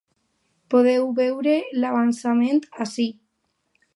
[0.73, 1.53] Podeu veure
[1.83, 3.07] l’avançament ací.